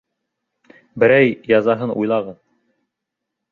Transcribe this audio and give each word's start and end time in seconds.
Берәй 1.03 1.29
язаһын 1.53 1.95
уйлағыҙ. 1.99 2.35